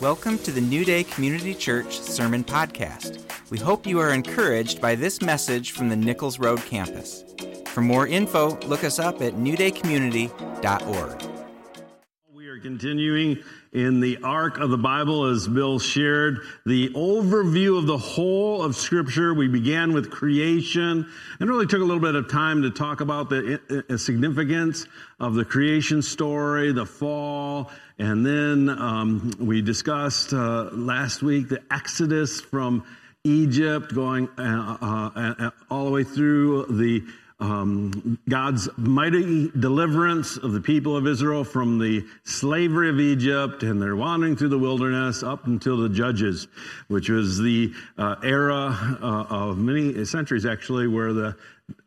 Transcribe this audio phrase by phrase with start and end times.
[0.00, 3.22] Welcome to the New Day Community Church Sermon Podcast.
[3.50, 7.24] We hope you are encouraged by this message from the Nichols Road campus.
[7.66, 11.23] For more info, look us up at newdaycommunity.org.
[12.64, 13.40] Continuing
[13.74, 18.74] in the arc of the Bible as Bill shared the overview of the whole of
[18.74, 19.34] Scripture.
[19.34, 21.06] We began with creation
[21.40, 24.86] and really took a little bit of time to talk about the uh, significance
[25.20, 31.62] of the creation story, the fall, and then um, we discussed uh, last week the
[31.70, 32.82] Exodus from
[33.24, 37.04] Egypt, going uh, uh, uh all the way through the
[37.44, 43.82] um, God's mighty deliverance of the people of Israel from the slavery of Egypt, and
[43.82, 46.48] their wandering through the wilderness up until the Judges,
[46.88, 51.36] which was the uh, era uh, of many centuries actually, where the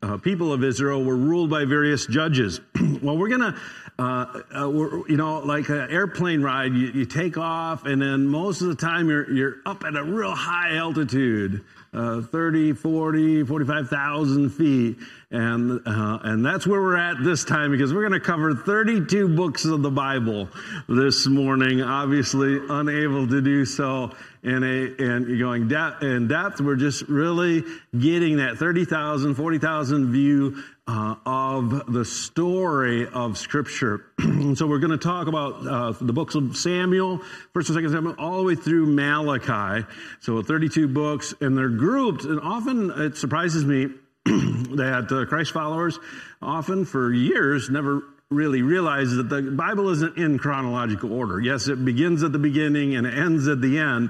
[0.03, 2.61] uh, people of Israel were ruled by various judges.
[3.01, 3.59] well, we're going to
[3.99, 4.69] uh, uh,
[5.07, 8.75] you know, like an airplane ride, you, you, take off, and then most of the
[8.75, 11.65] time you're, you're up at a real high altitude,
[11.97, 14.97] uh, 30, 40, 45,000 feet.
[15.31, 19.27] And, uh, and that's where we're at this time because we're going to cover 32
[19.35, 20.47] books of the Bible
[20.87, 21.81] this morning.
[21.81, 24.11] Obviously, unable to do so
[24.43, 26.61] in a, and going depth, in depth.
[26.61, 27.63] We're just really
[27.97, 34.05] getting that 30,000, 40,000 view uh, of the story of Scripture.
[34.55, 37.19] so we're going to talk about uh, the books of Samuel,
[37.53, 39.85] First and Second Samuel, all the way through Malachi.
[40.21, 42.23] So 32 books, and they're grouped.
[42.23, 43.87] And often it surprises me
[44.25, 45.99] that uh, Christ followers,
[46.41, 51.39] often for years, never really realize that the Bible isn't in chronological order.
[51.39, 54.09] Yes, it begins at the beginning and ends at the end.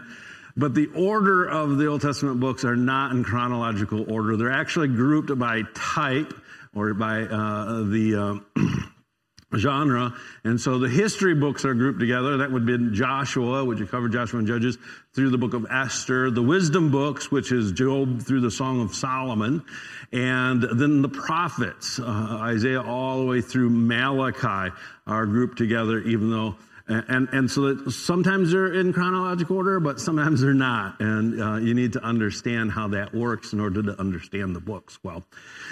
[0.55, 4.35] But the order of the Old Testament books are not in chronological order.
[4.37, 6.33] They're actually grouped by type
[6.75, 8.61] or by uh, the uh,
[9.55, 10.13] genre.
[10.43, 12.37] And so the history books are grouped together.
[12.37, 14.77] That would be Joshua, which you covered Joshua and Judges,
[15.13, 16.29] through the book of Esther.
[16.29, 19.63] The wisdom books, which is Job through the Song of Solomon.
[20.11, 24.73] And then the prophets, uh, Isaiah all the way through Malachi,
[25.05, 26.55] are grouped together, even though
[26.87, 30.99] and, and so that sometimes they're in chronological order, but sometimes they're not.
[31.01, 34.97] And uh, you need to understand how that works in order to understand the books
[35.03, 35.23] well.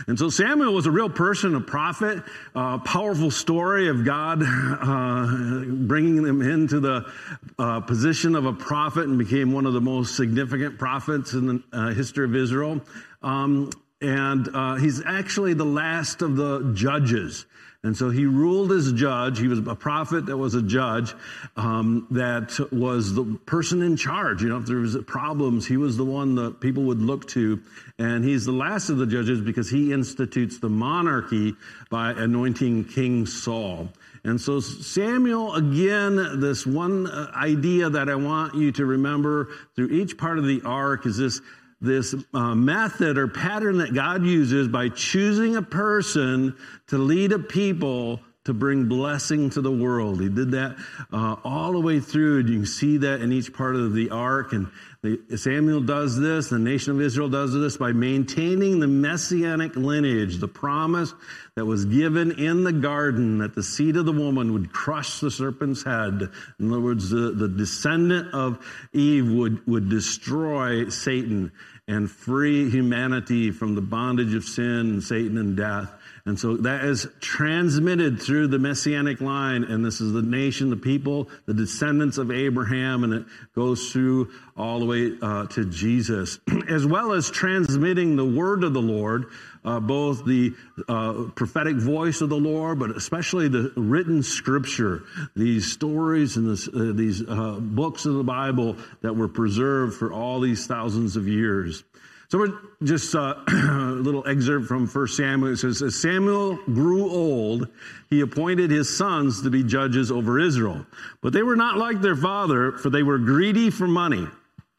[0.08, 2.22] And so Samuel was a real person, a prophet,
[2.54, 7.12] a powerful story of God uh, bringing him into the
[7.58, 11.64] uh, position of a prophet and became one of the most significant prophets in the
[11.72, 12.82] uh, history of Israel.
[13.22, 13.72] Um,
[14.02, 17.46] and uh, he's actually the last of the judges.
[17.86, 19.38] And so he ruled as judge.
[19.38, 21.14] He was a prophet that was a judge,
[21.56, 24.42] um, that was the person in charge.
[24.42, 27.62] You know, if there was problems, he was the one that people would look to.
[28.00, 31.56] And he's the last of the judges because he institutes the monarchy
[31.92, 33.90] by anointing King Saul.
[34.24, 39.90] And so Samuel, again, this one uh, idea that I want you to remember through
[39.90, 41.40] each part of the arc is this
[41.86, 46.56] this uh, method or pattern that God uses by choosing a person
[46.88, 50.22] to lead a people to bring blessing to the world.
[50.22, 50.78] He did that
[51.12, 52.42] uh, all the way through.
[52.42, 54.54] And you can see that in each part of the arc.
[54.54, 54.70] And
[55.02, 60.38] the, Samuel does this, the nation of Israel does this by maintaining the messianic lineage,
[60.38, 61.14] the promise
[61.56, 65.32] that was given in the garden that the seed of the woman would crush the
[65.32, 66.30] serpent's head.
[66.60, 68.64] In other words, the, the descendant of
[68.94, 71.52] Eve would, would destroy Satan
[71.88, 75.92] and free humanity from the bondage of sin and Satan and death.
[76.28, 79.64] And so that is transmitted through the messianic line.
[79.64, 83.04] And this is the nation, the people, the descendants of Abraham.
[83.04, 88.26] And it goes through all the way uh, to Jesus, as well as transmitting the
[88.26, 89.26] word of the Lord,
[89.64, 90.56] uh, both the
[90.90, 95.04] uh, prophetic voice of the Lord, but especially the written scripture,
[95.36, 100.12] these stories and this, uh, these uh, books of the Bible that were preserved for
[100.12, 101.84] all these thousands of years.
[102.30, 103.52] So we're just uh, a
[103.96, 105.54] little excerpt from 1 Samuel.
[105.54, 107.68] It says, As Samuel grew old,
[108.10, 110.86] he appointed his sons to be judges over Israel.
[111.22, 114.28] But they were not like their father, for they were greedy for money.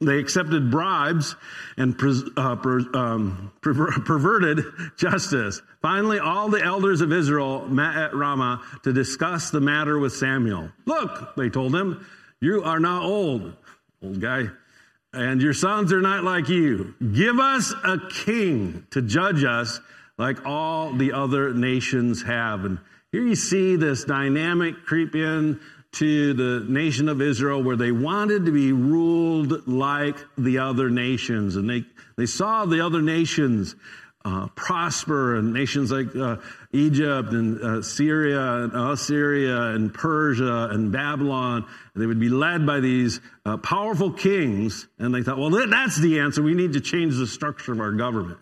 [0.00, 1.37] They accepted bribes
[1.78, 1.94] and
[2.37, 4.64] uh, per, um, perverted
[4.98, 5.62] justice.
[5.81, 10.70] Finally, all the elders of Israel met at Ramah to discuss the matter with Samuel.
[10.84, 12.04] Look, they told him,
[12.40, 13.54] you are now old.
[14.02, 14.48] Old guy
[15.16, 16.94] and your sons are not like you.
[17.00, 19.80] Give us a king to judge us
[20.18, 22.64] like all the other nations have.
[22.64, 22.78] And
[23.12, 25.60] here you see this dynamic creep in
[25.92, 31.56] to the nation of Israel where they wanted to be ruled like the other nations.
[31.56, 31.84] And they,
[32.16, 33.74] they saw the other nations
[34.26, 36.36] uh, prosper, and nations like uh,
[36.76, 42.67] Egypt and uh, Syria and Assyria and Persia and Babylon, and they would be led
[42.67, 44.87] by these uh, powerful kings.
[44.99, 46.43] And they thought, well, that's the answer.
[46.43, 48.38] We need to change the structure of our government.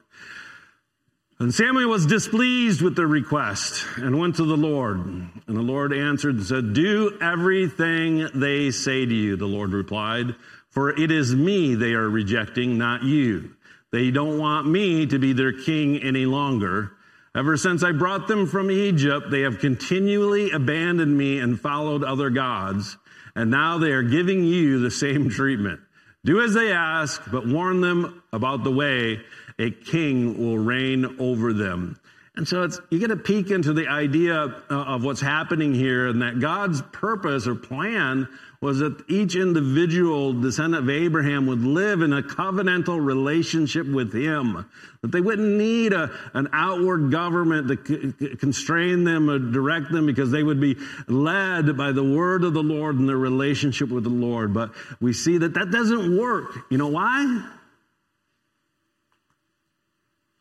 [1.41, 4.99] And Samuel was displeased with their request and went to the Lord.
[4.99, 10.37] And the Lord answered and said, Do everything they say to you, the Lord replied,
[10.71, 13.55] for it is me they are rejecting, not you.
[13.93, 16.93] They don't want me to be their king any longer.
[17.37, 22.31] Ever since I brought them from Egypt, they have continually abandoned me and followed other
[22.31, 22.97] gods.
[23.35, 25.81] And now they are giving you the same treatment.
[26.25, 29.21] Do as they ask, but warn them about the way
[29.59, 31.99] a king will reign over them.
[32.37, 36.09] And so it's, you get a peek into the idea uh, of what's happening here
[36.09, 38.29] and that God's purpose or plan
[38.65, 44.65] was that each individual descendant of Abraham would live in a covenantal relationship with him.
[45.03, 50.07] That they wouldn't need a, an outward government to c- constrain them or direct them
[50.07, 50.79] because they would be
[51.09, 54.55] led by the word of the Lord and their relationship with the Lord.
[54.55, 56.57] But we see that that doesn't work.
[56.71, 57.47] You know why?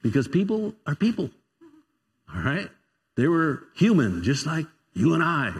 [0.01, 1.29] Because people are people.
[2.33, 2.69] All right?
[3.17, 5.51] They were human, just like you and I.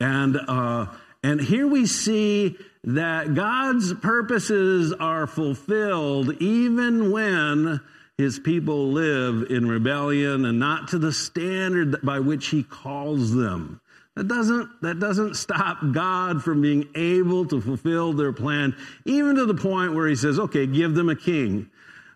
[0.00, 0.86] And, uh,
[1.22, 7.80] and here we see that God's purposes are fulfilled even when
[8.16, 13.80] his people live in rebellion and not to the standard by which he calls them.
[14.16, 19.46] That doesn't, that doesn't stop God from being able to fulfill their plan, even to
[19.46, 21.70] the point where he says, okay, give them a king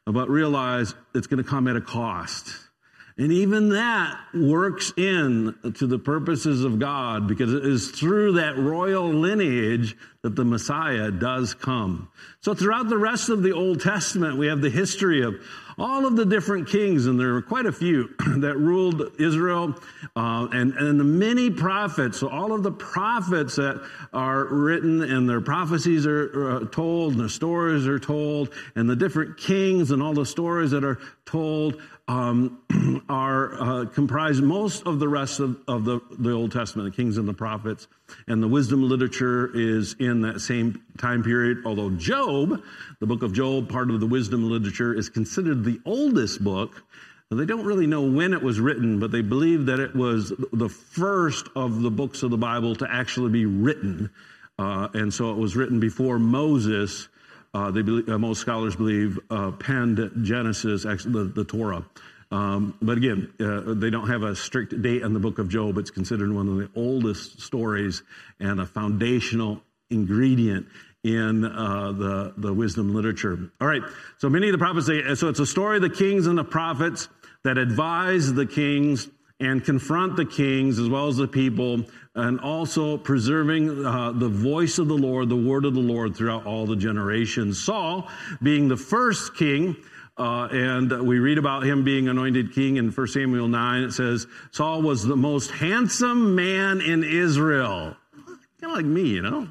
[0.06, 2.63] but realize it's going to come at a cost.
[3.16, 8.58] And even that works in to the purposes of God because it is through that
[8.58, 12.08] royal lineage that the Messiah does come.
[12.40, 15.36] So throughout the rest of the Old Testament, we have the history of
[15.78, 19.74] all of the different kings, and there are quite a few that ruled Israel,
[20.16, 22.18] uh, and, and the many prophets.
[22.20, 27.20] So all of the prophets that are written, and their prophecies are uh, told, and
[27.20, 31.82] the stories are told, and the different kings and all the stories that are told
[32.08, 32.60] um,
[33.08, 37.16] are uh, comprise most of the rest of, of the, the Old Testament, the kings
[37.16, 37.88] and the prophets.
[38.26, 42.62] And the wisdom literature is in that same time period, although Job,
[43.00, 46.82] the book of Job, part of the wisdom literature, is considered the oldest book.
[47.30, 50.68] They don't really know when it was written, but they believe that it was the
[50.68, 54.10] first of the books of the Bible to actually be written.
[54.58, 57.08] Uh, and so it was written before Moses
[57.70, 61.84] they believe, uh, most scholars believe uh, penned Genesis, actually the, the Torah.
[62.30, 65.78] Um, but again, uh, they don't have a strict date in the book of Job.
[65.78, 68.02] It's considered one of the oldest stories
[68.40, 70.66] and a foundational ingredient
[71.04, 73.38] in uh, the, the wisdom literature.
[73.60, 73.82] All right,
[74.18, 76.44] so many of the prophets say, so it's a story of the kings and the
[76.44, 77.08] prophets
[77.44, 79.08] that advise the kings
[79.40, 81.84] and confront the kings as well as the people,
[82.14, 86.46] and also preserving uh, the voice of the Lord, the word of the Lord throughout
[86.46, 87.62] all the generations.
[87.62, 88.08] Saul,
[88.42, 89.76] being the first king,
[90.16, 93.82] uh, and we read about him being anointed king in 1 Samuel 9.
[93.82, 97.96] It says, Saul was the most handsome man in Israel.
[98.60, 99.48] Kind of like me, you know?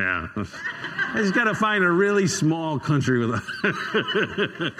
[0.00, 0.28] Yeah.
[0.34, 4.72] I just got to find a really small country with a.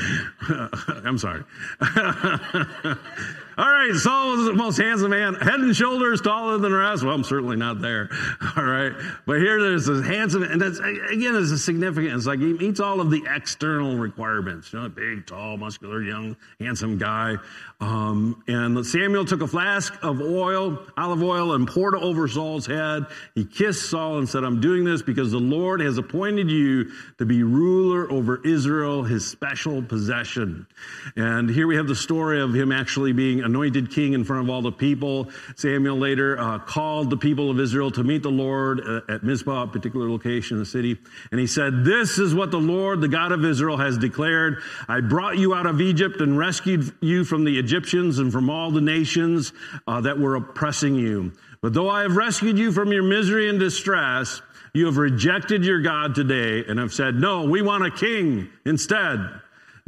[1.05, 1.45] I'm sorry.
[3.61, 7.05] All right, Saul was the most handsome man, head and shoulders taller than the rest.
[7.05, 8.09] Well, I'm certainly not there.
[8.57, 8.93] All right,
[9.27, 12.15] but here there's this handsome, and that's again is a significant.
[12.15, 14.73] It's like he meets all of the external requirements.
[14.73, 17.35] You know, big, tall, muscular, young, handsome guy.
[17.83, 22.65] Um, and Samuel took a flask of oil, olive oil, and poured it over Saul's
[22.65, 23.05] head.
[23.35, 27.27] He kissed Saul and said, "I'm doing this because the Lord has appointed you to
[27.27, 30.67] be ruler over Israel, His special possession."
[31.15, 34.51] And here we have the story of him actually being anointed king in front of
[34.51, 35.29] all the people.
[35.57, 39.65] Samuel later uh, called the people of Israel to meet the Lord uh, at Mizpah,
[39.65, 40.97] a particular location in the city.
[41.33, 44.63] And he said, This is what the Lord, the God of Israel, has declared.
[44.89, 48.71] I brought you out of Egypt and rescued you from the Egyptians and from all
[48.71, 49.53] the nations
[49.87, 51.33] uh, that were oppressing you.
[51.61, 54.41] But though I have rescued you from your misery and distress,
[54.73, 59.19] you have rejected your God today and have said, No, we want a king instead.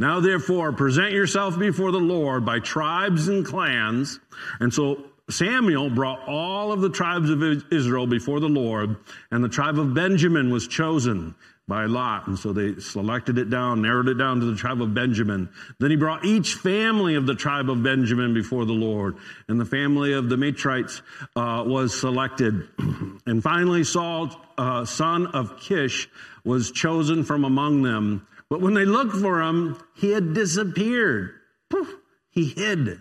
[0.03, 4.19] Now, therefore, present yourself before the Lord by tribes and clans.
[4.59, 7.41] And so Samuel brought all of the tribes of
[7.73, 8.97] Israel before the Lord,
[9.31, 11.37] and the tribe of Benjamin was chosen
[11.69, 12.27] by Lot.
[12.27, 15.49] And so they selected it down, narrowed it down to the tribe of Benjamin.
[15.79, 19.19] Then he brought each family of the tribe of Benjamin before the Lord.
[19.47, 21.01] And the family of the Matrites
[21.37, 22.67] uh, was selected.
[23.27, 26.09] and finally, Saul, uh, son of Kish,
[26.43, 31.31] was chosen from among them But when they looked for him, he had disappeared.
[31.71, 31.89] Poof,
[32.29, 33.01] he hid.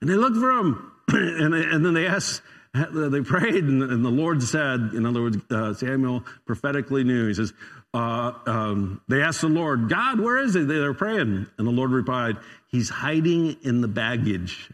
[0.00, 0.92] And they looked for him.
[1.08, 2.40] and, and then they asked,
[2.94, 7.28] they prayed, and, and the Lord said, in other words, uh, Samuel prophetically knew.
[7.28, 7.52] He says,
[7.92, 10.62] uh, um, they asked the Lord, God, where is he?
[10.62, 11.46] They're praying.
[11.58, 14.70] And the Lord replied, He's hiding in the baggage.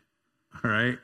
[0.63, 0.97] All right?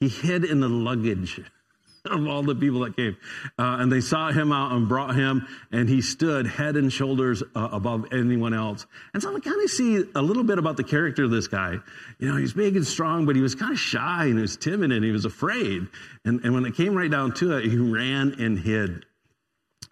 [0.00, 1.40] He hid in the luggage
[2.04, 3.16] of all the people that came.
[3.58, 7.42] Uh, and they saw him out and brought him, and he stood head and shoulders
[7.54, 8.86] uh, above anyone else.
[9.12, 11.76] And so I kind of see a little bit about the character of this guy.
[12.18, 14.56] You know, he's big and strong, but he was kind of shy and he was
[14.56, 15.86] timid and he was afraid.
[16.24, 19.04] And, and when it came right down to it, he ran and hid.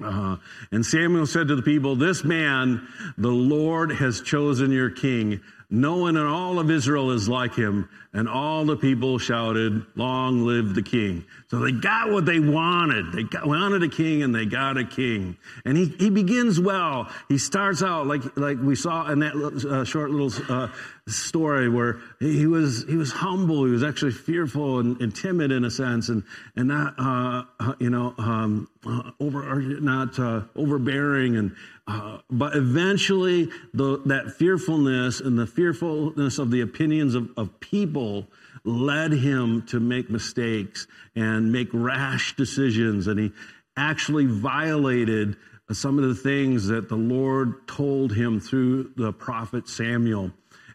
[0.03, 0.37] Uh,
[0.71, 2.87] and Samuel said to the people, This man,
[3.17, 5.41] the Lord has chosen your king.
[5.70, 7.90] No one in all of Israel is like him.
[8.14, 11.26] And all the people shouted, Long live the king.
[11.48, 13.12] So they got what they wanted.
[13.12, 15.37] They got, wanted a king and they got a king.
[15.66, 17.10] And he, he begins well.
[17.28, 20.68] He starts out like, like we saw in that uh, short little uh,
[21.06, 23.66] story where he was, he was humble.
[23.66, 26.25] He was actually fearful and, and timid in a sense and,
[26.56, 31.54] and not, uh, uh you know, um, uh, over, not uh, overbearing and,
[31.88, 38.26] uh, but eventually, the, that fearfulness and the fearfulness of the opinions of, of people
[38.62, 43.07] led him to make mistakes and make rash decisions.
[43.07, 43.33] And he
[43.75, 45.37] actually violated
[45.73, 50.30] some of the things that the Lord told him through the prophet Samuel.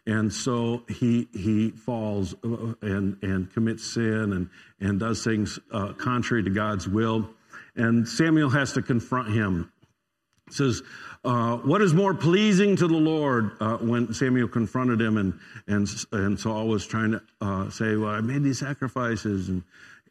[0.06, 5.92] And so he, he falls uh, and, and commits sin and, and does things uh,
[5.92, 7.30] contrary to God's will.
[7.76, 9.70] And Samuel has to confront him
[10.50, 10.82] says,
[11.24, 13.52] uh, What is more pleasing to the Lord?
[13.60, 18.10] Uh, when Samuel confronted him, and, and, and Saul was trying to uh, say, Well,
[18.10, 19.48] I made these sacrifices.
[19.48, 19.62] And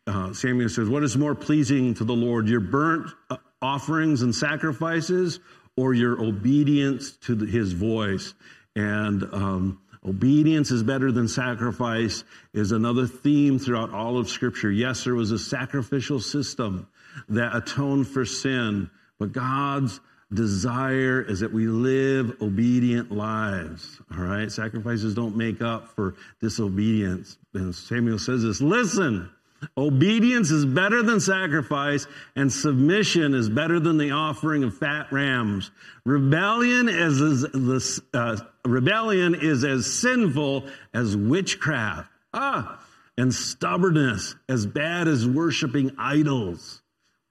[0.08, 4.34] uh, Samuel says, What is more pleasing to the Lord, your burnt uh, offerings and
[4.34, 5.40] sacrifices,
[5.78, 8.34] or your obedience to the, his voice?
[8.76, 14.70] And um, Obedience is better than sacrifice is another theme throughout all of Scripture.
[14.70, 16.88] Yes, there was a sacrificial system
[17.30, 20.02] that atoned for sin, but God's
[20.34, 24.00] desire is that we live obedient lives.
[24.12, 24.52] All right.
[24.52, 27.38] Sacrifices don't make up for disobedience.
[27.54, 29.30] And Samuel says this listen,
[29.78, 35.72] obedience is better than sacrifice, and submission is better than the offering of fat rams.
[36.06, 42.10] Rebellion is, as, uh, rebellion is as sinful as witchcraft.
[42.34, 42.84] Ah,
[43.18, 46.82] and stubbornness as bad as worshiping idols.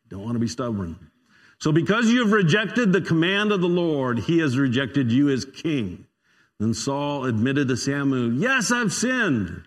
[0.08, 1.10] Don't want to be stubborn.
[1.62, 5.44] So because you have rejected the command of the Lord, he has rejected you as
[5.44, 6.06] king.
[6.58, 9.62] Then Saul admitted to Samuel, Yes, I've sinned.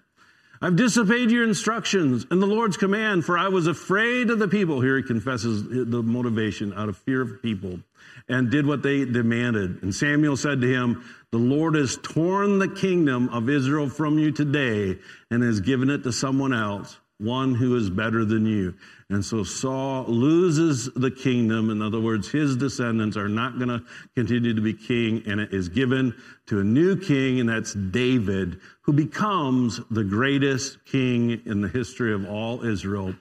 [0.61, 4.81] I've disobeyed your instructions and the Lord's command, for I was afraid of the people.
[4.81, 7.79] Here he confesses the motivation out of fear of people
[8.27, 9.81] and did what they demanded.
[9.81, 14.33] And Samuel said to him, The Lord has torn the kingdom of Israel from you
[14.33, 14.99] today
[15.31, 18.73] and has given it to someone else one who is better than you.
[19.09, 21.69] And so Saul loses the kingdom.
[21.69, 23.83] In other words, his descendants are not going to
[24.15, 26.13] continue to be king, and it is given
[26.47, 32.13] to a new king, and that's David, who becomes the greatest king in the history
[32.13, 33.15] of all Israel.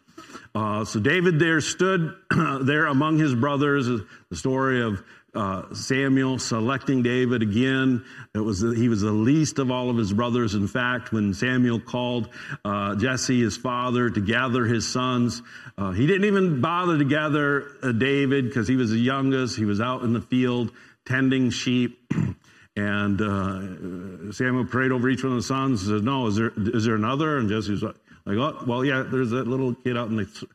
[0.54, 2.14] Uh, so David there stood
[2.62, 5.02] there among his brothers, the story of
[5.34, 8.04] uh, Samuel selecting David again.
[8.34, 10.54] It was he was the least of all of his brothers.
[10.54, 12.28] In fact, when Samuel called
[12.64, 15.42] uh, Jesse, his father, to gather his sons,
[15.76, 19.56] uh, he didn't even bother to gather uh, David because he was the youngest.
[19.56, 20.70] He was out in the field
[21.04, 22.00] tending sheep.
[22.76, 26.50] And uh, Samuel prayed over each one of the sons and said, No, is there,
[26.56, 27.38] is there another?
[27.38, 27.94] And Jesse was like,
[28.26, 30.46] Oh, well, yeah, there's that little kid out in the,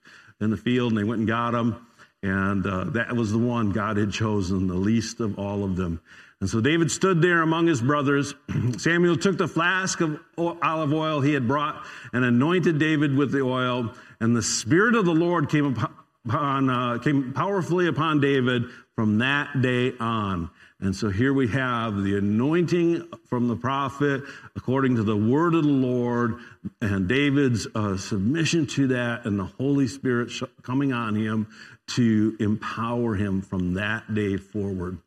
[0.41, 1.77] in the field, and they went and got him.
[2.21, 6.01] And uh, that was the one God had chosen, the least of all of them.
[6.41, 8.33] And so David stood there among his brothers.
[8.77, 13.41] Samuel took the flask of olive oil he had brought and anointed David with the
[13.41, 13.93] oil.
[14.19, 15.77] And the Spirit of the Lord came
[16.25, 18.63] upon, uh, came powerfully upon David
[18.95, 20.49] from that day on.
[20.81, 24.23] And so here we have the anointing from the prophet
[24.55, 26.35] according to the word of the Lord
[26.81, 31.47] and David's uh, submission to that and the Holy Spirit coming on him
[31.95, 34.99] to empower him from that day forward.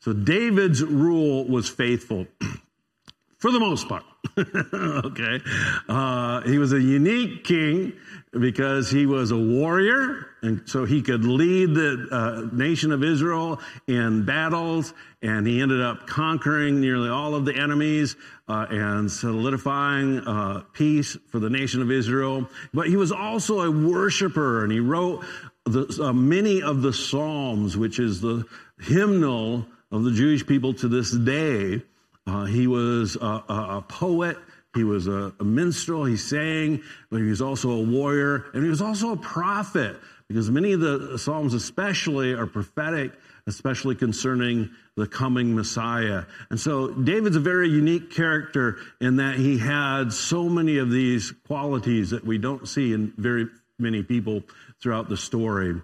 [0.00, 2.26] So David's rule was faithful
[3.38, 4.04] for the most part.
[4.38, 5.40] okay.
[5.88, 7.92] Uh, he was a unique king
[8.32, 13.60] because he was a warrior, and so he could lead the uh, nation of Israel
[13.88, 18.14] in battles, and he ended up conquering nearly all of the enemies
[18.46, 22.48] uh, and solidifying uh, peace for the nation of Israel.
[22.72, 25.24] But he was also a worshiper, and he wrote
[25.72, 28.44] the, uh, many of the Psalms, which is the
[28.80, 31.82] hymnal of the Jewish people to this day.
[32.26, 34.36] Uh, he was a, a, a, poet.
[34.74, 36.04] He was a, a minstrel.
[36.04, 39.96] He sang, but he was also a warrior, and he was also a prophet
[40.28, 43.12] because many of the Psalms, especially, are prophetic,
[43.48, 46.22] especially concerning the coming Messiah.
[46.50, 51.32] And so David's a very unique character in that he had so many of these
[51.48, 53.48] qualities that we don't see in very
[53.80, 54.42] many people
[54.80, 55.80] throughout the story.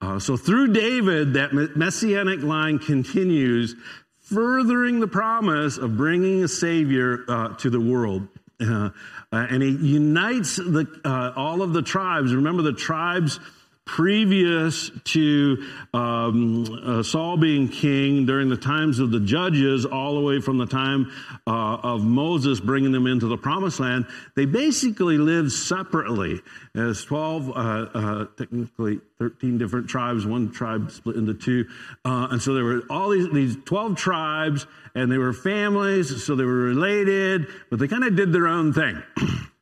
[0.00, 3.74] Uh, so through David, that messianic line continues,
[4.22, 8.28] furthering the promise of bringing a Savior uh, to the world.
[8.60, 8.90] Uh,
[9.32, 12.34] and he unites the, uh, all of the tribes.
[12.34, 13.38] Remember, the tribes
[13.86, 15.64] previous to
[15.94, 20.58] um, uh, Saul being king during the times of the judges, all the way from
[20.58, 21.10] the time
[21.46, 26.40] uh, of Moses bringing them into the promised land, they basically lived separately
[26.74, 31.64] as 12, uh, uh technically 13 different tribes, one tribe split into two.
[32.04, 36.34] Uh, and so there were all these, these 12 tribes, and they were families, so
[36.34, 39.00] they were related, but they kind of did their own thing.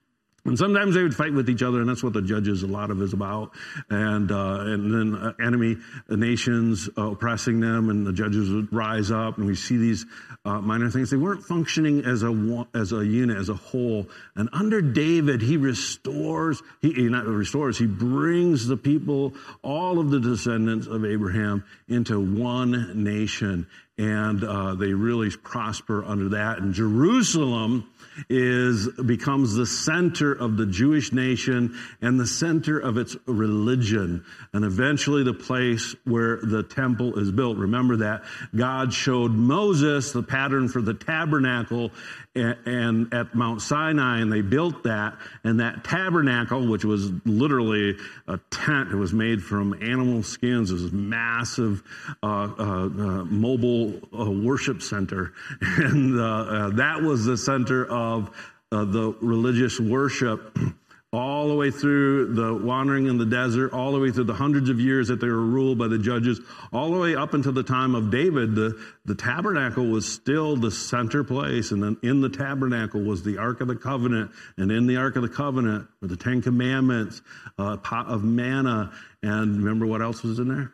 [0.47, 2.91] And sometimes they would fight with each other, and that's what the judges a lot
[2.91, 3.53] of is about.
[3.89, 5.79] And uh, and then uh, enemy
[6.11, 10.05] nations uh, oppressing them, and the judges would rise up, and we see these
[10.45, 11.11] uh, minor things.
[11.11, 14.07] They weren't functioning as a as a unit, as a whole.
[14.37, 16.63] And under David, he restores.
[16.83, 17.79] He, he not restores.
[17.79, 19.33] He brings the people,
[19.63, 26.31] all of the descendants of Abraham, into one nation, and uh, they really prosper under
[26.31, 26.59] that.
[26.59, 27.89] And Jerusalem
[28.29, 34.65] is becomes the center of the Jewish nation and the center of its religion and
[34.65, 37.57] eventually the place where the temple is built.
[37.57, 38.23] Remember that
[38.55, 41.91] God showed Moses the pattern for the tabernacle
[42.37, 45.17] and, at Mount Sinai, and they built that.
[45.45, 50.71] And that tabernacle, which was literally a tent, it was made from animal skins.
[50.71, 51.83] It was a massive
[52.23, 58.31] uh, uh, uh, mobile uh, worship center, and uh, that was the center of
[58.71, 60.59] the religious worship
[61.15, 64.69] all the way through the wandering in the desert, all the way through the hundreds
[64.69, 66.41] of years that they were ruled by the judges,
[66.73, 70.71] all the way up until the time of David, the, the tabernacle was still the
[70.71, 71.71] center place.
[71.71, 74.33] And then in the tabernacle was the Ark of the Covenant.
[74.57, 77.23] And in the Ark of the Covenant were the Ten Commandments,
[77.59, 78.93] a pot of manna.
[79.23, 80.73] And remember what else was in there?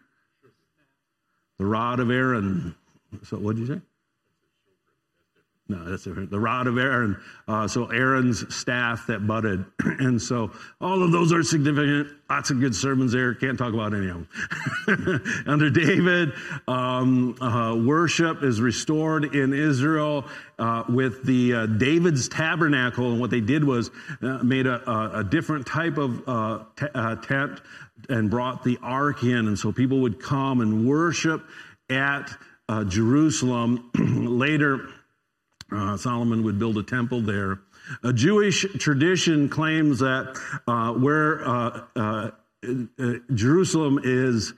[1.58, 2.74] The rod of Aaron.
[3.24, 3.80] So what did you say?
[5.70, 6.02] No, that's.
[6.02, 7.16] The rod of Aaron.
[7.46, 9.64] Uh, so Aaron's staff that budded.
[9.84, 12.08] and so all of those are significant.
[12.28, 13.34] Lots of good sermons there.
[13.34, 14.26] Can't talk about any of
[14.88, 15.44] them.
[15.46, 16.32] Under David,
[16.66, 20.24] um, uh, worship is restored in Israel
[20.58, 23.12] uh, with the uh, David's tabernacle.
[23.12, 27.28] And what they did was uh, made a, a, a, different type of uh, t-
[27.28, 27.60] tent
[28.08, 29.46] and brought the ark in.
[29.46, 31.44] And so people would come and worship
[31.88, 32.36] at
[32.88, 33.90] Jerusalem.
[33.94, 34.88] Later,
[35.72, 37.60] uh, Solomon would build a temple there.
[38.04, 42.30] A Jewish tradition claims that uh, where uh, uh,
[42.98, 44.52] uh, Jerusalem is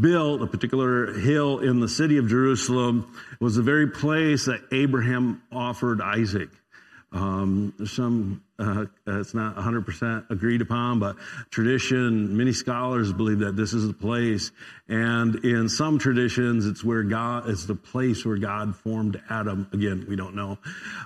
[0.00, 5.42] built, a particular hill in the city of Jerusalem, was the very place that Abraham
[5.52, 6.50] offered Isaac.
[7.12, 11.16] Um, some uh, it's not 100% agreed upon, but
[11.50, 14.50] tradition, many scholars believe that this is the place.
[14.88, 19.68] And in some traditions, it's where God, it's the place where God formed Adam.
[19.72, 20.58] Again, we don't know.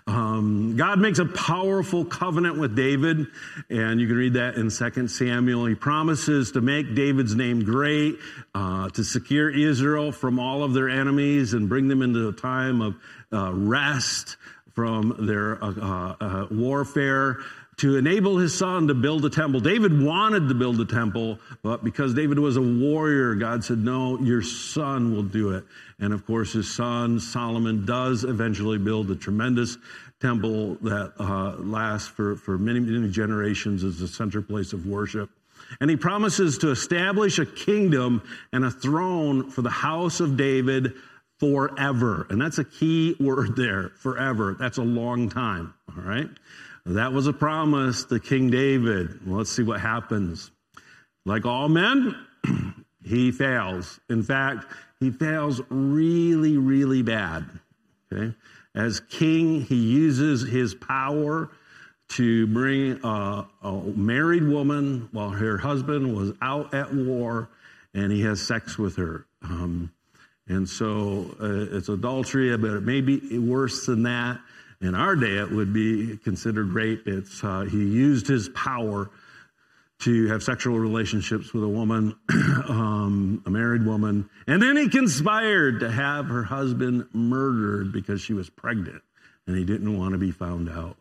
[0.06, 3.26] Um, God makes a powerful covenant with David,
[3.68, 5.66] and you can read that in 2 Samuel.
[5.66, 8.18] He promises to make David's name great,
[8.54, 12.80] uh, to secure Israel from all of their enemies and bring them into a time
[12.80, 12.94] of
[13.30, 14.38] uh, rest
[14.74, 17.38] from their uh, uh, uh, warfare
[17.78, 19.61] to enable his son to build a temple.
[19.61, 24.18] David wanted to build a temple, but because David was a warrior, God said, No,
[24.20, 25.64] your son will do it.
[25.98, 29.78] And of course, his son Solomon does eventually build a tremendous
[30.20, 35.30] temple that uh, lasts for, for many, many generations as the center place of worship.
[35.80, 40.92] And he promises to establish a kingdom and a throne for the house of David
[41.42, 42.24] forever.
[42.31, 44.55] And that's a key word there, forever.
[44.57, 46.28] That's a long time, all right?
[46.87, 49.26] That was a promise to King David.
[49.26, 50.52] Well, let's see what happens.
[51.26, 52.14] Like all men,
[53.05, 53.98] he fails.
[54.09, 54.66] In fact,
[55.00, 57.44] he fails really, really bad.
[58.12, 58.37] Okay?
[58.76, 61.50] As king, he uses his power
[62.11, 67.48] to bring a, a married woman while her husband was out at war
[67.94, 69.26] and he has sex with her.
[69.42, 69.90] Um,
[70.48, 74.40] and so uh, it's adultery, but it may be worse than that.
[74.81, 77.07] In our day, it would be considered rape.
[77.07, 79.11] It's, uh, he used his power
[80.00, 82.16] to have sexual relationships with a woman,
[82.68, 88.33] um, a married woman, and then he conspired to have her husband murdered because she
[88.33, 89.00] was pregnant
[89.46, 90.96] and he didn't want to be found out.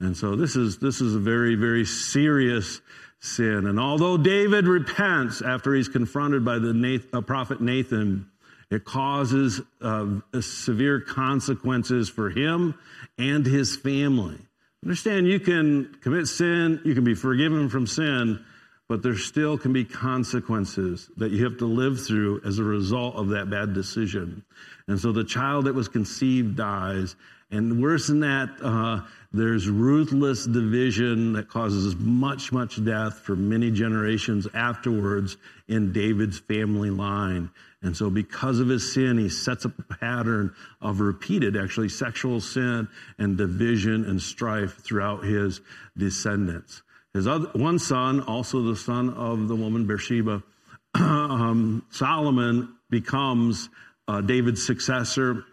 [0.00, 2.80] And so this is this is a very very serious
[3.20, 3.66] sin.
[3.66, 8.30] And although David repents after he's confronted by the Nathan, uh, prophet Nathan,
[8.70, 10.06] it causes uh,
[10.40, 12.74] severe consequences for him
[13.16, 14.38] and his family.
[14.84, 18.44] Understand, you can commit sin, you can be forgiven from sin,
[18.88, 23.16] but there still can be consequences that you have to live through as a result
[23.16, 24.44] of that bad decision.
[24.86, 27.16] And so the child that was conceived dies.
[27.50, 29.00] And worse than that, uh,
[29.32, 36.90] there's ruthless division that causes much, much death for many generations afterwards in David's family
[36.90, 37.50] line.
[37.80, 42.40] And so, because of his sin, he sets up a pattern of repeated, actually, sexual
[42.40, 42.88] sin
[43.18, 45.60] and division and strife throughout his
[45.96, 46.82] descendants.
[47.14, 50.42] His other, one son, also the son of the woman Bathsheba,
[50.94, 53.68] um, Solomon becomes
[54.08, 55.44] uh, David's successor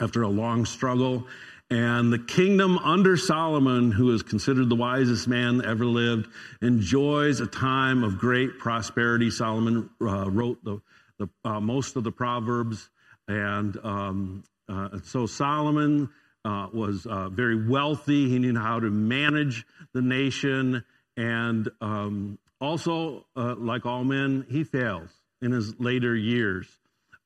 [0.00, 1.26] after a long struggle.
[1.70, 6.28] And the kingdom under Solomon, who is considered the wisest man ever lived,
[6.62, 9.30] enjoys a time of great prosperity.
[9.30, 10.80] Solomon uh, wrote the,
[11.18, 12.88] the uh, most of the Proverbs.
[13.26, 16.10] And um, uh, so Solomon
[16.44, 18.28] uh, was uh, very wealthy.
[18.28, 20.84] He knew how to manage the nation.
[21.16, 25.10] And um, also, uh, like all men, he fails
[25.42, 26.66] in his later years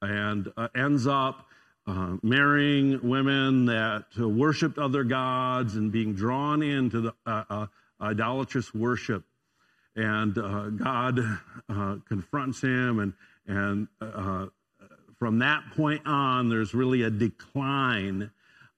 [0.01, 1.47] and ends up
[1.87, 7.67] uh, marrying women that uh, worshiped other gods and being drawn into the uh, uh
[8.01, 9.25] idolatrous worship.
[9.95, 11.21] And uh, God
[12.09, 13.13] confronts him, and
[13.47, 13.89] and
[15.19, 18.31] from that point on, there's really a decline,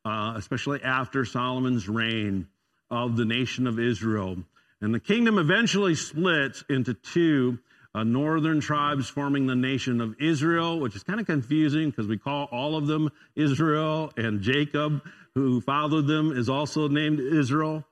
[0.05, 2.48] especially after Solomon's reign,
[2.90, 4.37] of the nation of Israel.
[4.81, 7.59] And the kingdom eventually splits into two
[7.94, 12.18] uh, northern tribes forming the nation of Israel, which is kind of confusing because we
[12.18, 15.00] call all of them Israel, and Jacob,
[15.35, 17.85] who fathered them, is also named Israel.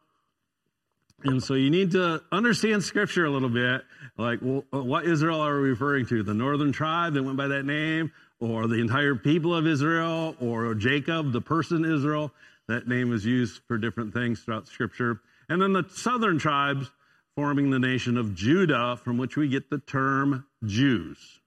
[1.24, 3.82] And so you need to understand scripture a little bit.
[4.18, 6.22] Like, well, what Israel are we referring to?
[6.22, 10.74] The northern tribe that went by that name, or the entire people of Israel, or
[10.74, 12.32] Jacob, the person Israel?
[12.68, 15.20] That name is used for different things throughout scripture.
[15.48, 16.90] And then the southern tribes
[17.37, 21.40] forming the nation of Judah, from which we get the term Jews.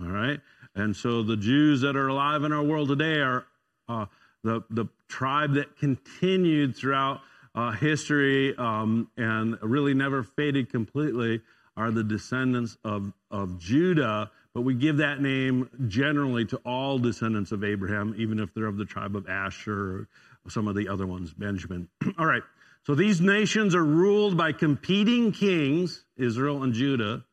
[0.00, 0.40] All right?
[0.74, 3.46] And so the Jews that are alive in our world today are
[3.88, 4.06] uh,
[4.42, 7.20] the, the tribe that continued throughout
[7.54, 11.40] uh, history um, and really never faded completely
[11.76, 14.30] are the descendants of, of Judah.
[14.54, 18.76] But we give that name generally to all descendants of Abraham, even if they're of
[18.76, 20.08] the tribe of Asher or
[20.48, 21.88] some of the other ones, Benjamin.
[22.18, 22.42] all right.
[22.84, 27.24] So these nations are ruled by competing kings, Israel and Judah,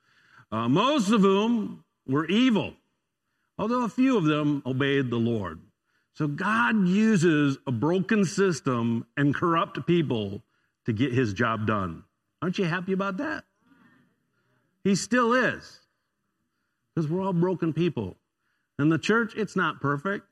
[0.52, 2.74] uh, most of whom were evil,
[3.58, 5.60] although a few of them obeyed the Lord.
[6.14, 10.44] So God uses a broken system and corrupt people
[10.86, 12.04] to get his job done.
[12.42, 13.44] Aren't you happy about that?
[14.84, 15.80] He still is.
[16.94, 18.18] Because we're all broken people.
[18.78, 20.26] And the church, it's not perfect.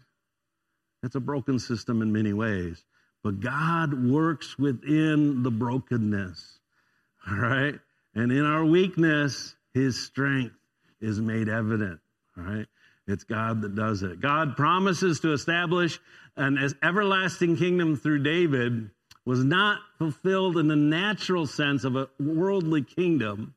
[1.03, 2.83] It's a broken system in many ways.
[3.23, 6.59] But God works within the brokenness.
[7.29, 7.75] All right?
[8.15, 10.55] And in our weakness, his strength
[10.99, 11.99] is made evident.
[12.37, 12.67] All right?
[13.09, 14.21] It's God that does it.
[14.21, 15.99] God promises to establish
[16.37, 18.91] an everlasting kingdom through David
[19.25, 23.55] was not fulfilled in the natural sense of a worldly kingdom,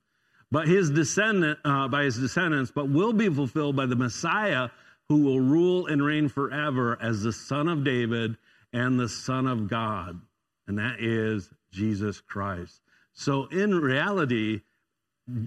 [0.51, 4.71] but his descendant uh, by his descendants, but will be fulfilled by the Messiah
[5.09, 8.37] who will rule and reign forever as the son of David
[8.73, 10.21] and the Son of God,
[10.67, 12.81] and that is Jesus Christ.
[13.13, 14.63] So, in reality,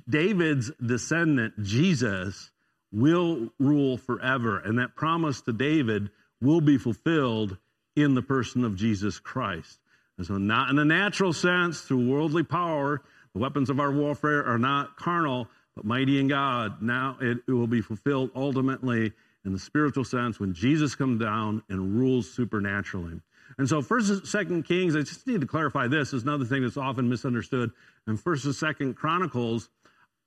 [0.08, 2.52] David's descendant, Jesus,
[2.96, 6.10] will rule forever, and that promise to David
[6.42, 7.58] will be fulfilled
[7.96, 9.80] in the person of Jesus Christ.
[10.18, 13.02] And so, not in a natural sense, through worldly power,
[13.34, 16.82] the weapons of our warfare are not carnal, but mighty in God.
[16.82, 19.12] Now it, it will be fulfilled ultimately
[19.44, 23.20] in the spiritual sense when Jesus comes down and rules supernaturally.
[23.58, 26.64] And so first and second Kings, I just need to clarify this, is another thing
[26.64, 27.72] that's often misunderstood.
[28.08, 29.70] And first and second Chronicles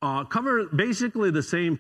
[0.03, 1.79] uh, cover basically the same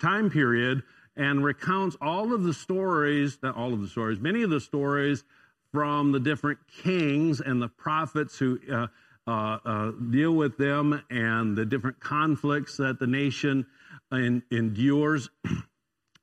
[0.00, 0.82] time period
[1.16, 5.24] and recounts all of the stories, not all of the stories, many of the stories
[5.72, 8.86] from the different kings and the prophets who uh,
[9.26, 13.66] uh, uh deal with them and the different conflicts that the nation
[14.12, 15.28] in, endures.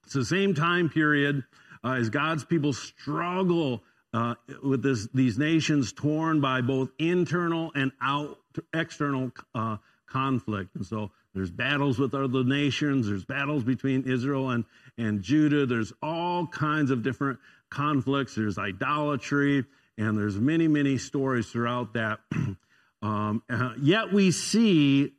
[0.04, 1.44] It's the same time period
[1.84, 7.92] uh, as God's people struggle uh, with this, these nations torn by both internal and
[8.02, 8.40] out
[8.74, 9.76] external uh,
[10.08, 10.76] conflict.
[10.76, 14.66] And so there's battles with other nations, there's battles between Israel and,
[14.98, 17.38] and Judah, there's all kinds of different
[17.70, 19.64] conflicts, there's idolatry,
[20.00, 22.20] and there's many, many stories throughout that.
[23.04, 25.14] um, uh, yet we see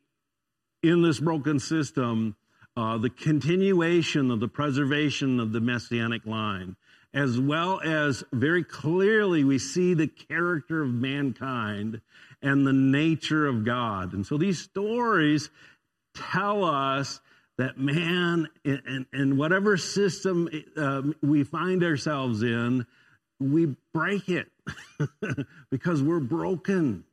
[0.83, 2.35] in this broken system
[2.76, 6.74] uh, the continuation of the preservation of the messianic line,
[7.14, 12.00] as well as very clearly we see the character of mankind
[12.42, 14.12] and the nature of God.
[14.12, 15.50] And so these stories
[16.33, 17.20] tell us
[17.59, 22.87] that man, in, in whatever system uh, we find ourselves in,
[23.40, 24.48] we break it
[25.70, 27.04] because we're broken.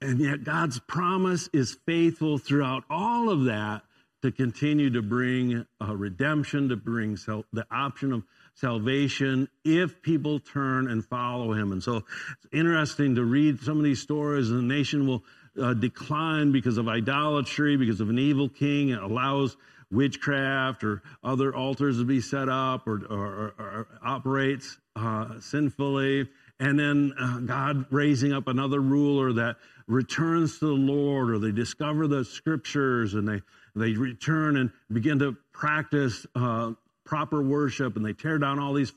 [0.00, 3.82] And yet God's promise is faithful throughout all of that
[4.22, 8.22] to continue to bring uh, redemption, to bring sal- the option of
[8.54, 11.72] salvation if people turn and follow him.
[11.72, 14.50] And so it's interesting to read some of these stories.
[14.50, 15.22] And the nation will
[15.60, 18.90] uh, decline because of idolatry, because of an evil king.
[18.90, 19.56] It allows
[19.90, 26.28] witchcraft or other altars to be set up or, or, or, or operates uh, sinfully.
[26.58, 31.52] And then uh, God raising up another ruler that returns to the Lord, or they
[31.52, 33.42] discover the scriptures and they,
[33.74, 36.72] they return and begin to practice uh,
[37.04, 38.92] proper worship and they tear down all these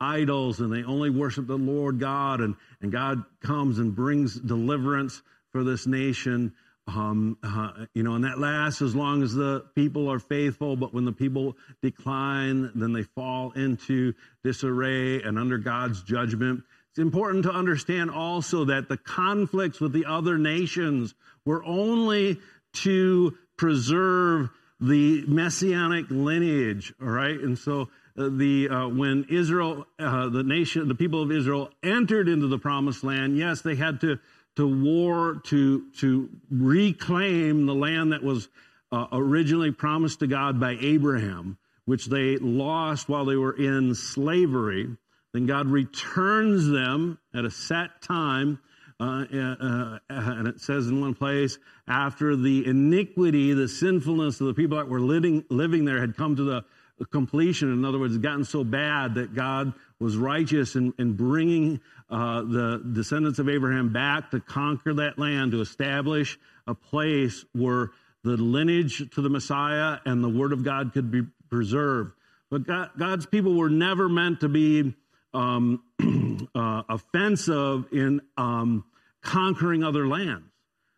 [0.00, 5.20] idols and they only worship the Lord God and, and God comes and brings deliverance
[5.52, 6.54] for this nation.
[6.86, 10.92] Um, uh, you know, and that lasts as long as the people are faithful, but
[10.92, 16.64] when the people decline, then they fall into disarray and under God's judgment.
[16.90, 22.40] It's important to understand also that the conflicts with the other nations were only
[22.82, 27.38] to preserve the messianic lineage, all right?
[27.38, 32.28] And so uh, the uh, when Israel, uh, the nation, the people of Israel entered
[32.28, 34.18] into the promised land, yes, they had to
[34.56, 38.48] to war to to reclaim the land that was
[38.92, 44.88] uh, originally promised to God by Abraham, which they lost while they were in slavery.
[45.32, 48.58] Then God returns them at a set time
[49.00, 51.58] uh, uh, and it says in one place,
[51.88, 56.36] after the iniquity, the sinfulness of the people that were living, living there had come
[56.36, 56.64] to the
[57.06, 57.72] completion.
[57.72, 62.42] In other words, it gotten so bad that God was righteous in, in bringing uh,
[62.42, 67.90] the descendants of Abraham back to conquer that land, to establish a place where
[68.24, 72.12] the lineage to the Messiah and the Word of God could be preserved.
[72.50, 74.94] But God, God's people were never meant to be
[75.32, 75.82] um,
[76.54, 78.84] uh, offensive in um,
[79.22, 80.46] conquering other lands.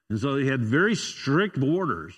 [0.09, 2.14] And so they had very strict borders,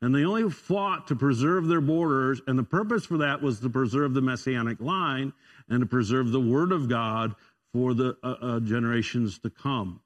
[0.00, 2.40] and they only fought to preserve their borders.
[2.46, 5.32] And the purpose for that was to preserve the messianic line
[5.68, 7.34] and to preserve the word of God
[7.74, 10.00] for the uh, uh, generations to come.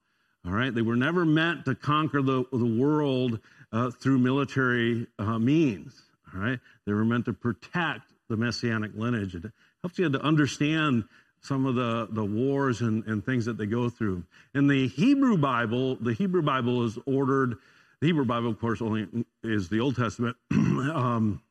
[0.47, 5.39] All right, they were never meant to conquer the, the world uh, through military uh,
[5.39, 5.93] means.
[6.35, 9.35] All right, they were meant to protect the messianic lineage.
[9.35, 9.45] It
[9.83, 11.05] helps you to understand
[11.43, 14.25] some of the, the wars and, and things that they go through.
[14.55, 17.57] In the Hebrew Bible, the Hebrew Bible is ordered,
[18.01, 19.09] the Hebrew Bible, of course, only
[19.43, 21.43] is the Old Testament, um,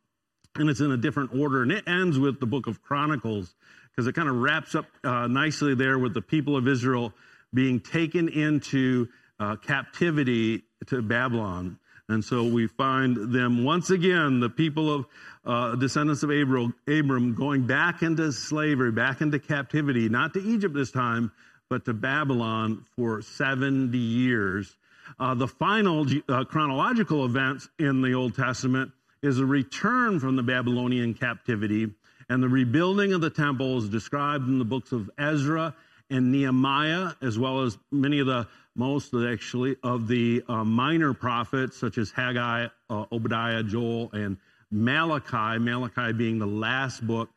[0.55, 1.61] and it's in a different order.
[1.61, 3.53] And it ends with the book of Chronicles
[3.97, 7.11] because it kind of wraps up uh, nicely there with the people of Israel
[7.51, 9.07] being taken into
[9.39, 11.79] uh, captivity to Babylon.
[12.07, 15.05] And so we find them once again, the people of
[15.43, 20.75] uh, descendants of Abram, Abram, going back into slavery, back into captivity, not to Egypt
[20.75, 21.31] this time,
[21.67, 24.75] but to Babylon for 70 years.
[25.19, 28.91] Uh, the final uh, chronological events in the Old Testament
[29.23, 31.89] is a return from the Babylonian captivity,
[32.29, 35.73] and the rebuilding of the temple is described in the books of Ezra
[36.09, 41.77] and Nehemiah, as well as many of the most actually of the uh, minor prophets,
[41.77, 44.37] such as Haggai, uh, Obadiah, Joel, and
[44.71, 45.57] Malachi.
[45.59, 47.29] Malachi being the last book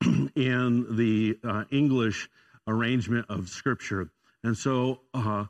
[0.04, 2.28] in the uh, English
[2.66, 4.10] arrangement of Scripture.
[4.42, 5.46] And so uh,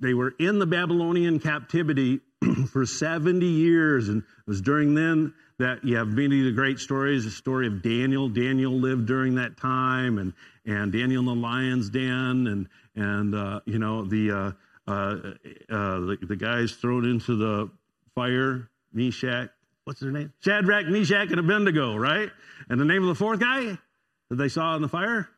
[0.00, 2.20] they were in the Babylonian captivity
[2.72, 4.08] for 70 years.
[4.08, 7.66] And it was during then that you have many of the great stories, the story
[7.66, 8.28] of Daniel.
[8.28, 10.32] Daniel lived during that time, and,
[10.66, 14.52] and Daniel in the lion's den, and, and uh, you know, the, uh,
[14.90, 17.70] uh, uh, the, the guys thrown into the
[18.14, 19.50] fire, Meshach,
[19.84, 20.32] what's their name?
[20.40, 22.30] Shadrach, Meshach, and Abednego, right?
[22.68, 23.78] And the name of the fourth guy
[24.30, 25.28] that they saw in the fire?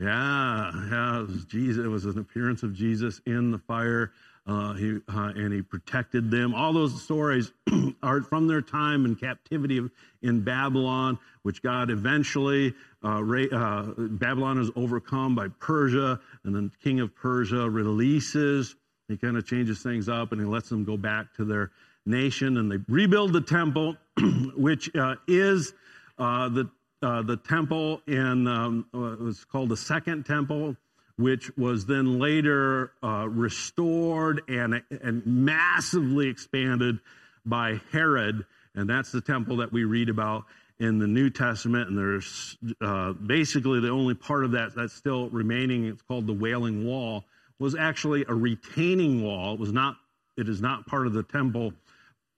[0.00, 1.84] Yeah, yeah, it was Jesus.
[1.84, 4.12] It was an appearance of Jesus in the fire.
[4.44, 6.52] Uh, he uh, and he protected them.
[6.54, 7.52] All those stories
[8.02, 9.80] are from their time in captivity
[10.20, 12.74] in Babylon, which God eventually
[13.04, 18.74] uh, uh, Babylon is overcome by Persia, and then the king of Persia releases
[19.08, 21.70] He kind of changes things up and he lets them go back to their
[22.04, 23.96] nation and they rebuild the temple,
[24.56, 25.72] which uh, is
[26.18, 26.68] uh, the
[27.02, 30.76] uh, the temple in um, uh, it was called the second temple,
[31.16, 37.00] which was then later uh, restored and and massively expanded
[37.44, 40.44] by Herod, and that's the temple that we read about
[40.78, 41.88] in the New Testament.
[41.88, 45.86] And there's uh, basically the only part of that that's still remaining.
[45.86, 47.24] It's called the Wailing Wall.
[47.58, 49.54] Was actually a retaining wall.
[49.54, 49.96] It was not.
[50.36, 51.74] It is not part of the temple,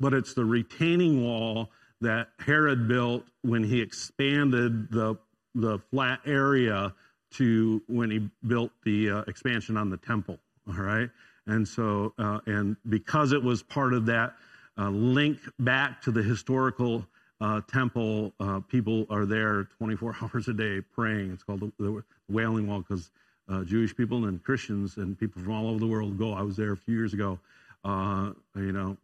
[0.00, 5.16] but it's the retaining wall that Herod built when he expanded the
[5.54, 6.92] the flat area
[7.32, 10.38] to when he built the uh, expansion on the temple.
[10.68, 11.10] All right,
[11.46, 14.34] and so uh, and because it was part of that
[14.78, 17.06] uh, link back to the historical
[17.40, 21.32] uh, temple, uh, people are there 24 hours a day praying.
[21.32, 23.10] It's called the, the Wailing Wall because
[23.48, 26.32] uh, Jewish people and Christians and people from all over the world go.
[26.32, 27.38] I was there a few years ago.
[27.84, 28.96] you know,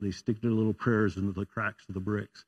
[0.00, 2.44] they stick their little prayers into the cracks of the bricks.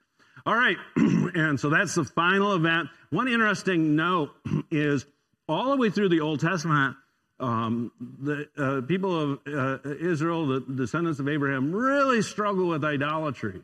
[0.46, 2.88] All right, and so that's the final event.
[3.11, 4.30] One interesting note
[4.70, 5.04] is
[5.48, 6.96] all the way through the Old Testament,
[7.40, 13.62] um, the uh, people of uh, Israel, the descendants of Abraham, really struggle with idolatry.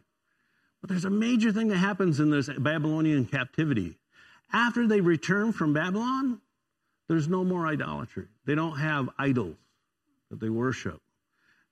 [0.80, 3.96] But there's a major thing that happens in this Babylonian captivity.
[4.52, 6.40] After they return from Babylon,
[7.08, 8.26] there's no more idolatry.
[8.44, 9.56] They don't have idols
[10.30, 11.00] that they worship.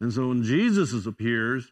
[0.01, 1.71] And so when Jesus appears,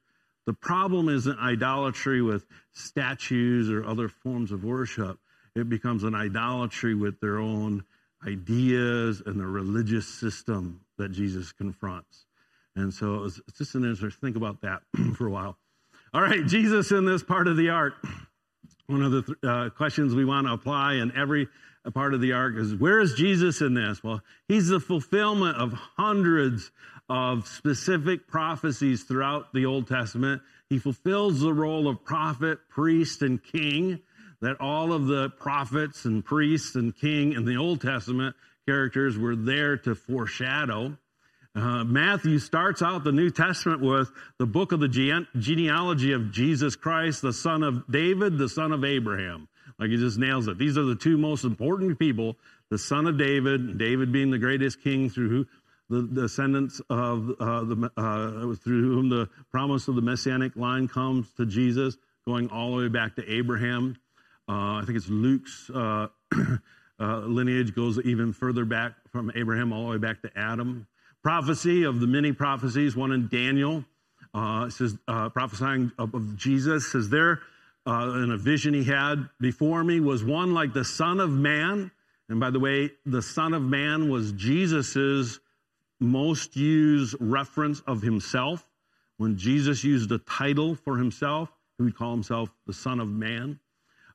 [0.51, 5.17] the problem isn't idolatry with statues or other forms of worship.
[5.55, 7.85] It becomes an idolatry with their own
[8.27, 12.27] ideas and the religious system that Jesus confronts.
[12.75, 14.83] And so it's just an interesting think about that
[15.17, 15.57] for a while.
[16.13, 17.95] All right, Jesus in this part of the arc.
[18.89, 21.47] One of the th- uh, questions we want to apply in every
[21.89, 24.03] part of the arc is where is Jesus in this?
[24.03, 26.71] Well, he's the fulfillment of hundreds
[27.09, 30.43] of specific prophecies throughout the Old Testament.
[30.69, 34.01] He fulfills the role of prophet, priest, and king
[34.41, 39.37] that all of the prophets and priests and king in the Old Testament characters were
[39.37, 40.97] there to foreshadow.
[41.55, 46.31] Uh, Matthew starts out the New Testament with the book of the gene- genealogy of
[46.31, 49.49] Jesus Christ, the son of David, the son of Abraham.
[49.81, 50.59] Like he just nails it.
[50.59, 52.37] These are the two most important people
[52.71, 55.47] the son of David, David being the greatest king through
[55.89, 61.27] the descendants of uh, the uh, through whom the promise of the messianic line comes
[61.33, 63.97] to Jesus, going all the way back to Abraham.
[64.49, 66.07] Uh, I think it's Luke's uh,
[67.01, 70.87] uh, lineage goes even further back from Abraham all the way back to Adam.
[71.25, 73.85] Prophecy of the many prophecies, one in Daniel
[74.33, 77.41] uh, says prophesying of, of, Jesus says there
[77.87, 81.91] in a vision he had before me was one like the Son of Man.
[82.29, 85.41] And by the way, the Son of Man was Jesus's
[85.99, 88.67] most used reference of himself.
[89.17, 93.59] When Jesus used a title for himself, he would call himself the Son of Man.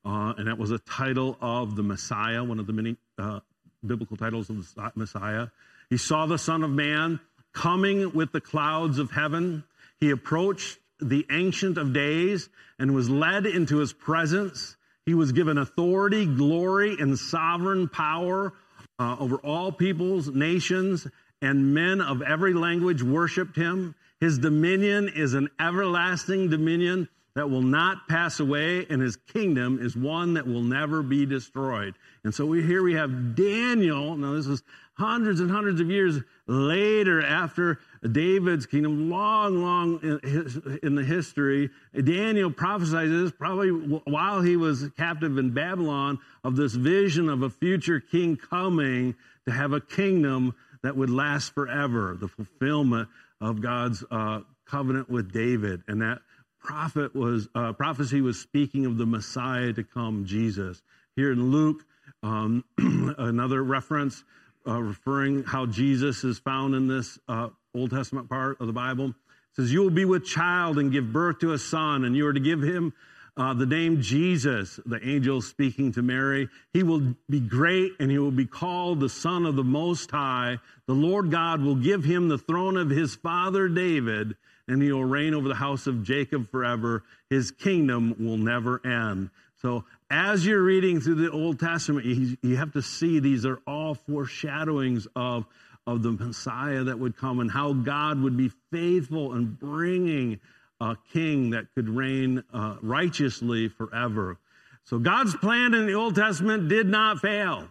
[0.04, 3.39] Uh, and that was a title of the Messiah, one of the many uh,
[3.86, 5.47] biblical titles of the Messiah.
[5.89, 7.19] He saw the Son of Man
[7.54, 9.63] coming with the clouds of heaven.
[9.99, 14.77] He approached the Ancient of Days and was led into his presence.
[15.05, 18.53] He was given authority, glory, and sovereign power
[18.97, 21.08] uh, over all peoples, nations,
[21.41, 23.95] and men of every language worshiped him.
[24.19, 29.95] His dominion is an everlasting dominion that will not pass away, and his kingdom is
[29.95, 31.93] one that will never be destroyed.
[32.23, 34.15] And so we, here we have Daniel.
[34.15, 37.79] Now, this is hundreds and hundreds of years later after
[38.10, 41.69] David's kingdom, long, long in, in the history.
[41.93, 47.49] Daniel prophesied this probably while he was captive in Babylon of this vision of a
[47.49, 50.53] future king coming to have a kingdom
[50.84, 53.10] that would last forever, the fulfillment
[53.41, 55.81] of God's uh, covenant with David.
[55.88, 56.19] And that
[56.60, 60.81] prophet was uh, prophecy was speaking of the Messiah to come, Jesus.
[61.15, 61.86] Here in Luke,
[62.23, 64.23] um, another reference
[64.67, 69.08] uh, referring how Jesus is found in this uh, Old Testament part of the Bible.
[69.10, 69.13] It
[69.56, 72.34] says, You will be with child and give birth to a son, and you are
[72.34, 72.93] to give him
[73.38, 76.47] uh, the name Jesus, the angel speaking to Mary.
[76.71, 80.58] He will be great and he will be called the Son of the Most High.
[80.88, 84.36] The Lord God will give him the throne of his father David,
[84.68, 87.03] and he will reign over the house of Jacob forever.
[87.30, 89.30] His kingdom will never end.
[89.61, 93.60] So, as you're reading through the Old Testament, you, you have to see these are
[93.66, 95.45] all foreshadowings of,
[95.88, 100.39] of the Messiah that would come and how God would be faithful in bringing
[100.80, 104.38] a king that could reign uh, righteously forever.
[104.84, 107.68] So God's plan in the Old Testament did not fail.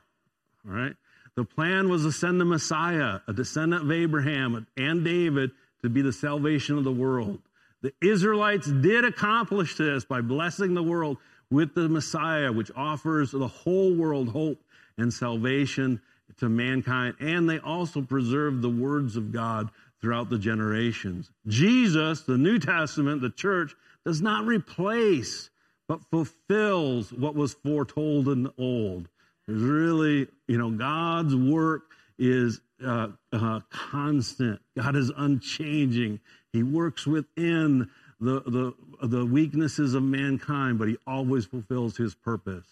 [0.67, 0.95] All right.
[1.37, 5.51] The plan was to send the Messiah, a descendant of Abraham and David,
[5.83, 7.41] to be the salvation of the world.
[7.83, 11.19] The Israelites did accomplish this by blessing the world
[11.55, 14.61] with the Messiah, which offers the whole world hope
[14.99, 16.01] and salvation
[16.39, 17.15] to mankind.
[17.21, 21.31] And they also preserve the words of God throughout the generations.
[21.47, 23.75] Jesus, the New Testament, the church,
[24.05, 25.49] does not replace,
[25.87, 29.09] but fulfills what was foretold in the old.
[29.47, 31.85] There's really, you know, God's work
[32.19, 34.61] is uh, uh, constant.
[34.77, 36.21] God is unchanging.
[36.53, 37.91] He works within
[38.25, 42.67] the, the, the weaknesses of mankind, but he always fulfills his purpose.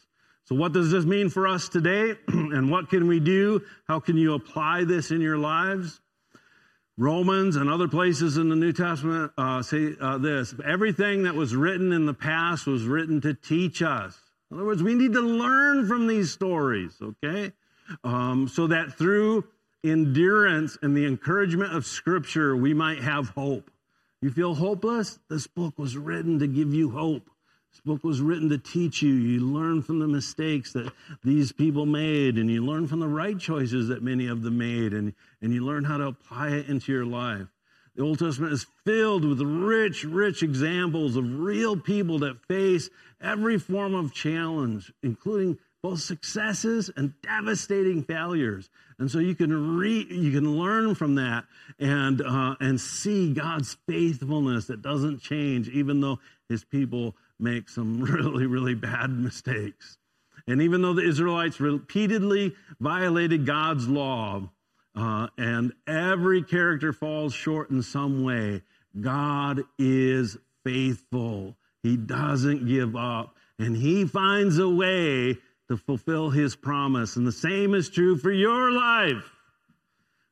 [0.45, 2.15] So, what does this mean for us today?
[2.29, 3.63] and what can we do?
[3.87, 6.01] How can you apply this in your lives?
[6.99, 11.57] Romans and other places in the New Testament uh, say uh, this everything that was
[11.57, 14.19] written in the past was written to teach us.
[14.51, 17.53] In other words, we need to learn from these stories, okay?
[18.05, 19.45] Um, so that through
[19.83, 23.71] endurance and the encouragement of Scripture, we might have hope.
[24.23, 25.19] You feel hopeless?
[25.29, 27.29] This book was written to give you hope.
[27.73, 29.13] This book was written to teach you.
[29.13, 30.93] You learn from the mistakes that
[31.25, 34.93] these people made, and you learn from the right choices that many of them made,
[34.93, 37.49] and, and you learn how to apply it into your life.
[37.97, 43.59] The Old Testament is filled with rich, rich examples of real people that face every
[43.59, 48.71] form of challenge, including both successes and devastating failures.
[48.99, 51.45] And so you can re, you can learn from that
[51.79, 58.01] and uh, and see God's faithfulness that doesn't change, even though His people make some
[58.03, 59.99] really really bad mistakes.
[60.47, 64.51] And even though the Israelites repeatedly violated God's law,
[64.95, 68.63] uh, and every character falls short in some way,
[69.01, 71.57] God is faithful.
[71.83, 75.39] He doesn't give up, and He finds a way
[75.73, 77.17] to fulfill his promise.
[77.17, 79.25] And the same is true for your life.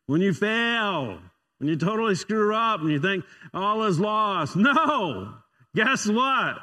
[0.07, 1.19] When you fail,
[1.59, 3.25] when you totally screw up and you think
[3.55, 4.57] all is lost.
[4.57, 5.35] No.
[5.75, 6.57] Guess what?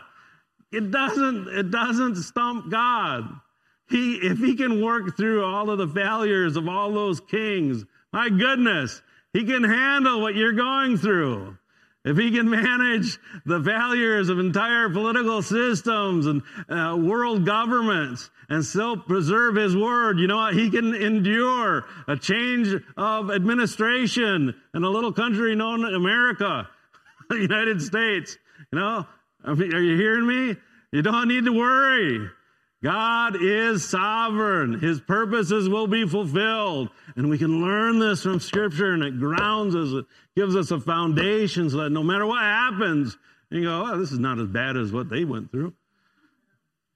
[0.72, 3.24] It doesn't it doesn't stump God.
[3.90, 8.30] He if he can work through all of the failures of all those kings, my
[8.30, 9.02] goodness,
[9.34, 11.58] he can handle what you're going through.
[12.08, 18.64] If he can manage the failures of entire political systems and uh, world governments and
[18.64, 20.54] still preserve his word, you know what?
[20.54, 26.70] He can endure a change of administration in a little country known as America,
[27.30, 28.38] the United States.
[28.72, 29.06] You know,
[29.44, 30.56] are you hearing me?
[30.94, 32.30] You don't need to worry.
[32.84, 34.80] God is sovereign.
[34.80, 36.90] His purposes will be fulfilled.
[37.16, 40.06] And we can learn this from Scripture, and it grounds us, it
[40.36, 43.18] gives us a foundation so that no matter what happens,
[43.50, 45.74] you go, oh, this is not as bad as what they went through.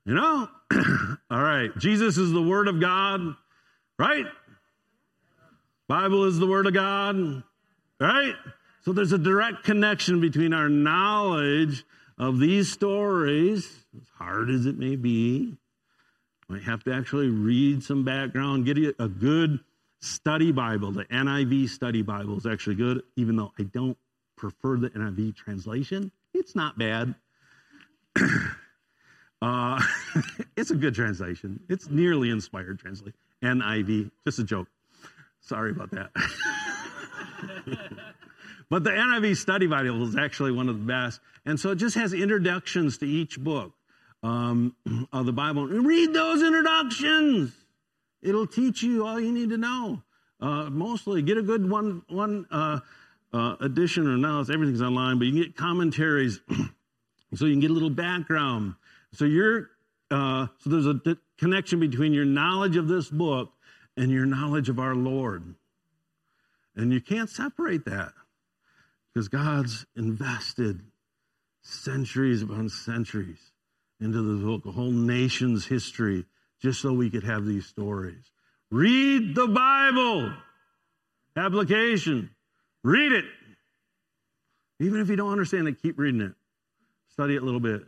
[0.06, 0.48] You know?
[1.32, 1.76] All right.
[1.78, 3.36] Jesus is the Word of God,
[3.98, 4.26] right?
[5.88, 7.44] Bible is the Word of God,
[8.00, 8.36] right?
[8.84, 11.84] So there's a direct connection between our knowledge
[12.18, 13.66] of these stories,
[13.96, 15.58] as hard as it may be,
[16.52, 19.62] might have to actually read some background, get you a good
[20.02, 20.92] study Bible.
[20.92, 23.98] The NIV study Bible is actually good, even though I don't
[24.36, 26.12] prefer the NIV translation.
[26.34, 27.16] It's not bad.
[29.42, 29.82] uh,
[30.58, 31.62] it's a good translation.
[31.70, 33.18] It's nearly inspired translation.
[33.42, 34.68] NIV, just a joke.
[35.40, 36.12] Sorry about that.
[38.70, 41.22] but the NIV study Bible is actually one of the best.
[41.46, 43.74] And so it just has introductions to each book
[44.24, 44.76] um,
[45.14, 45.68] of the Bible.
[45.68, 47.54] Read those introductions.
[48.22, 50.04] It'll teach you all you need to know.
[50.40, 52.80] Uh, mostly, get a good one one uh,
[53.34, 56.40] uh, edition, or now everything's online, but you can get commentaries,
[57.36, 58.76] so you can get a little background.
[59.14, 59.70] So you're
[60.10, 63.54] uh, so there's a connection between your knowledge of this book
[63.96, 65.54] and your knowledge of our Lord,
[66.76, 68.14] and you can't separate that
[69.14, 70.82] because God's invested
[71.62, 73.51] centuries upon centuries
[74.02, 76.26] into the whole nation's history,
[76.60, 78.32] just so we could have these stories.
[78.72, 80.34] Read the Bible.
[81.38, 82.30] Application.
[82.84, 83.26] Read it.
[84.80, 86.34] Even if you don't understand it, keep reading it.
[87.10, 87.84] Study it a little bit.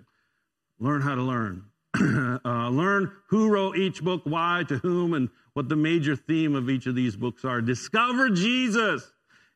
[0.80, 1.64] Learn how to learn.
[2.46, 6.70] uh, learn who wrote each book, why, to whom, and what the major theme of
[6.70, 7.62] each of these books are.
[7.62, 9.12] Discover Jesus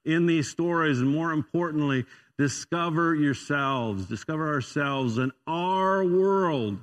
[0.06, 2.06] in these stories, and more importantly,
[2.38, 6.78] discover yourselves, discover ourselves and our world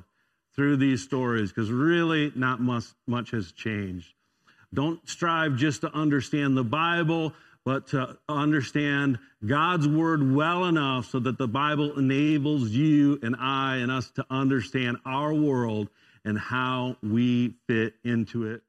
[0.54, 4.12] through these stories, because really not much, much has changed.
[4.72, 7.32] Don't strive just to understand the Bible,
[7.64, 13.76] but to understand God's word well enough so that the Bible enables you and I
[13.76, 15.88] and us to understand our world
[16.24, 18.62] and how we fit into it.